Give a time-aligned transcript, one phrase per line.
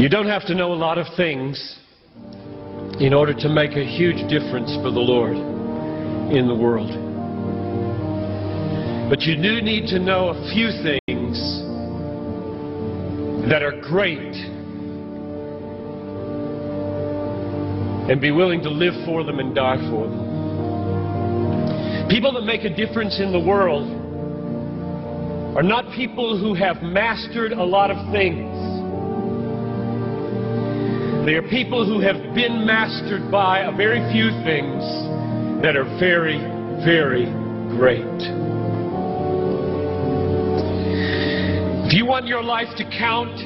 [0.00, 1.78] You don't have to know a lot of things
[2.98, 5.36] in order to make a huge difference for the Lord
[6.34, 6.90] in the world.
[9.08, 11.38] But you do need to know a few things
[13.48, 14.34] that are great
[18.10, 22.08] and be willing to live for them and die for them.
[22.08, 23.88] People that make a difference in the world
[25.56, 28.73] are not people who have mastered a lot of things.
[31.24, 34.84] They are people who have been mastered by a very few things
[35.62, 36.36] that are very,
[36.84, 37.24] very
[37.78, 38.04] great.
[41.86, 43.38] If you want your life to count,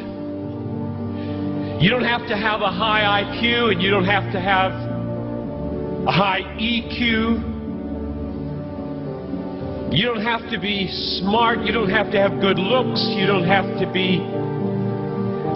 [1.80, 6.10] you don't have to have a high IQ and you don't have to have a
[6.10, 7.54] high EQ.
[9.96, 10.88] You don't have to be
[11.20, 11.60] smart.
[11.60, 13.06] You don't have to have good looks.
[13.16, 14.18] You don't have to be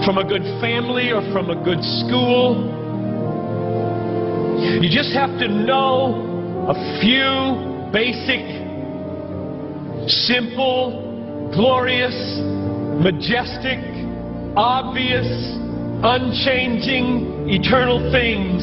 [0.05, 2.59] from a good family or from a good school.
[4.83, 8.43] You just have to know a few basic,
[10.09, 12.15] simple, glorious,
[12.99, 13.79] majestic,
[14.57, 15.27] obvious,
[16.03, 18.63] unchanging, eternal things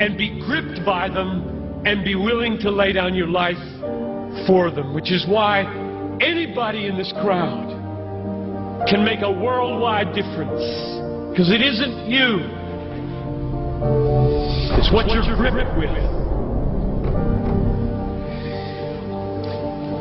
[0.00, 3.60] and be gripped by them and be willing to lay down your life
[4.46, 5.62] for them, which is why
[6.22, 7.73] anybody in this crowd
[8.88, 10.62] can make a worldwide difference.
[11.30, 12.44] Because it isn't you,
[14.78, 15.90] it's what you're gripped with.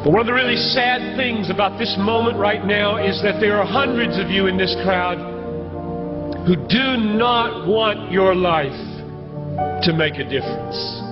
[0.04, 3.58] But one of the really sad things about this moment right now is that there
[3.58, 5.17] are hundreds of you in this crowd
[6.45, 8.76] who do not want your life
[9.84, 11.03] to make a difference.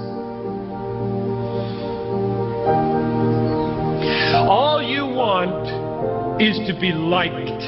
[6.42, 7.62] Is to be liked.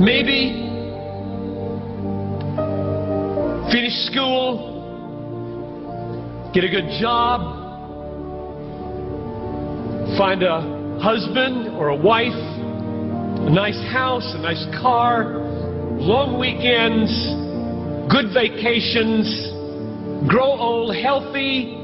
[0.00, 0.64] Maybe
[3.70, 4.72] finish school,
[6.54, 7.42] get a good job,
[10.16, 10.62] find a
[11.02, 15.24] husband or a wife, a nice house, a nice car,
[16.00, 17.12] long weekends,
[18.10, 19.28] good vacations,
[20.26, 21.83] grow old healthy,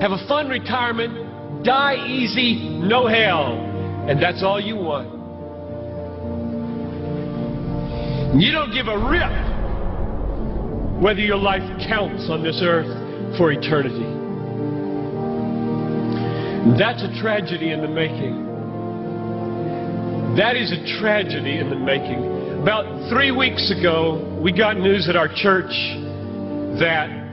[0.00, 3.54] have a fun retirement, die easy, no hell.
[4.08, 5.16] And that's all you want.
[8.40, 9.56] You don't give a rip
[11.02, 12.86] whether your life counts on this earth
[13.36, 14.04] for eternity.
[16.78, 18.44] That's a tragedy in the making.
[20.36, 22.60] That is a tragedy in the making.
[22.60, 25.72] About three weeks ago, we got news at our church
[26.78, 27.25] that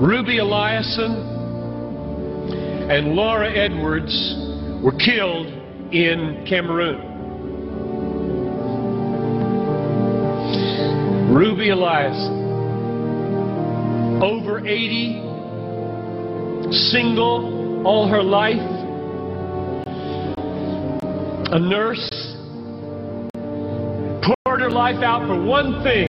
[0.00, 1.26] Ruby Eliason
[2.88, 4.36] and Laura Edwards
[4.80, 5.48] were killed
[5.92, 7.00] in Cameroon.
[11.34, 12.30] Ruby Eliason,
[14.22, 15.20] over 80,
[16.70, 18.56] single all her life,
[21.50, 22.08] a nurse,
[24.22, 26.06] poured her life out for one thing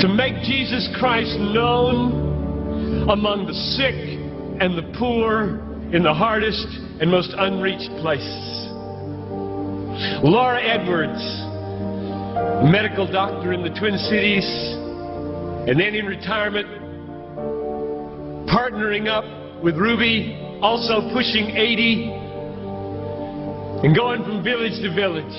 [0.00, 3.94] to make Jesus Christ known among the sick
[4.60, 5.60] and the poor
[5.92, 6.66] in the hardest
[7.00, 8.68] and most unreached places.
[10.24, 11.20] Laura Edwards,
[12.72, 14.46] medical doctor in the Twin Cities,
[15.68, 16.66] and then in retirement,
[18.48, 19.24] partnering up
[19.62, 22.08] with Ruby, also pushing 80,
[23.84, 25.36] and going from village to village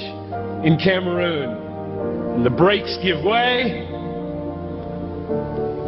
[0.63, 2.35] in Cameroon.
[2.35, 3.90] And the brakes give way.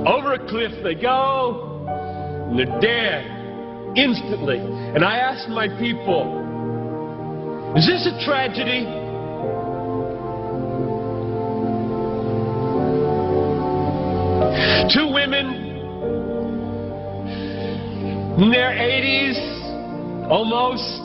[0.06, 1.86] Over a cliff they go,
[2.50, 3.26] and they're dead
[3.96, 4.58] instantly.
[4.60, 6.42] And I asked my people,
[7.78, 8.84] is this a tragedy?
[14.94, 15.64] Two women
[18.44, 21.00] in their 80s, almost.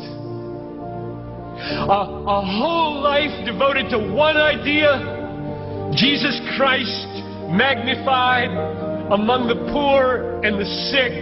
[1.59, 7.07] A, a whole life devoted to one idea Jesus Christ
[7.49, 11.13] magnified among the poor and the sick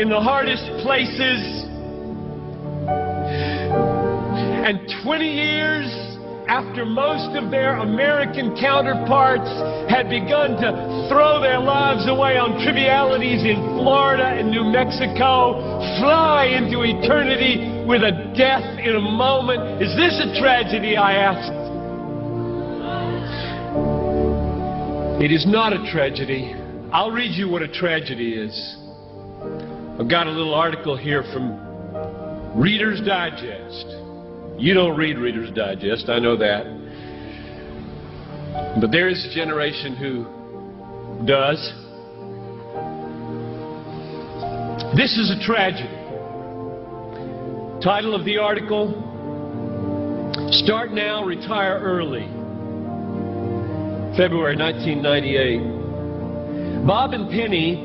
[0.00, 1.68] in the hardest places.
[4.64, 5.88] And 20 years
[6.48, 9.50] after most of their American counterparts
[9.92, 15.60] had begun to throw their lives away on trivialities in Florida and New Mexico,
[16.00, 19.82] fly into eternity with a death in a moment.
[19.82, 20.96] Is this a tragedy?
[20.96, 21.60] I asked.
[25.22, 26.59] It is not a tragedy.
[26.92, 28.76] I'll read you what a tragedy is.
[30.00, 33.86] I've got a little article here from Reader's Digest.
[34.58, 36.64] You don't read Reader's Digest, I know that.
[38.80, 40.24] But there is a generation who
[41.26, 41.60] does.
[44.96, 45.94] This is a tragedy.
[47.84, 49.06] Title of the article
[50.50, 52.26] Start Now, Retire Early.
[54.16, 55.79] February 1998.
[56.86, 57.76] Bob and Penny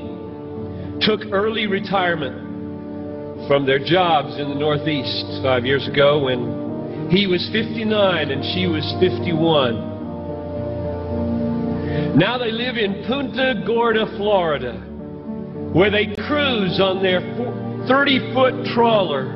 [1.01, 7.47] took early retirement from their jobs in the Northeast five years ago when he was
[7.51, 9.93] 59 and she was 51.
[12.17, 14.73] Now they live in Punta Gorda, Florida,
[15.73, 17.19] where they cruise on their
[17.87, 19.33] 30 foot trawler,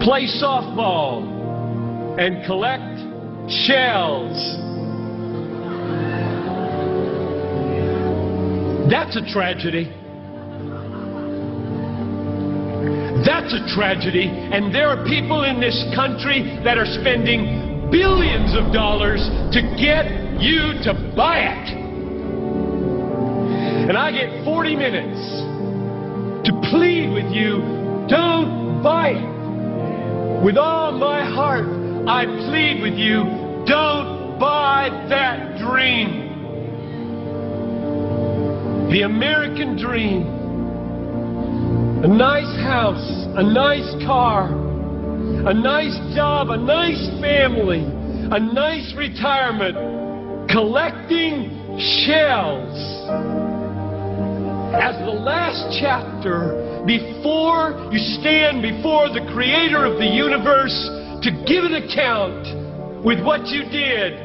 [0.00, 1.26] play softball,
[2.18, 3.00] and collect
[3.50, 4.69] shells.
[8.90, 9.84] That's a tragedy.
[13.24, 14.26] That's a tragedy.
[14.26, 19.20] And there are people in this country that are spending billions of dollars
[19.52, 20.10] to get
[20.42, 21.68] you to buy it.
[23.90, 25.20] And I get 40 minutes
[26.48, 27.58] to plead with you
[28.08, 30.44] don't buy it.
[30.44, 31.66] With all my heart,
[32.08, 33.22] I plead with you
[33.68, 36.19] don't buy that dream.
[38.90, 40.26] The American dream.
[42.02, 43.06] A nice house,
[43.36, 52.74] a nice car, a nice job, a nice family, a nice retirement, collecting shells.
[54.74, 60.74] As the last chapter, before you stand before the creator of the universe
[61.22, 64.18] to give an account with what you did.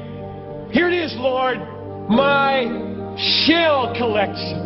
[0.73, 1.59] Here it is, Lord,
[2.09, 2.84] my
[3.17, 4.65] shell collection.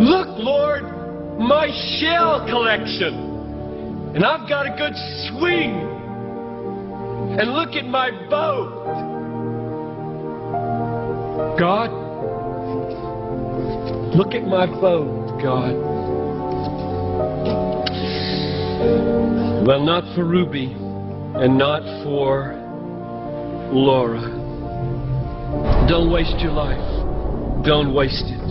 [0.00, 0.82] Look, Lord,
[1.38, 1.68] my
[1.98, 4.14] shell collection.
[4.14, 4.94] And I've got a good
[5.28, 5.72] swing.
[7.38, 8.84] And look at my boat.
[11.58, 11.90] God,
[14.14, 15.74] look at my boat, God.
[19.66, 20.66] Well, not for Ruby
[21.36, 22.54] and not for
[23.72, 24.43] Laura.
[25.88, 26.80] Don't waste your life.
[27.64, 28.43] Don't waste it.